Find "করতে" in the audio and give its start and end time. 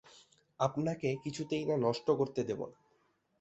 2.11-2.41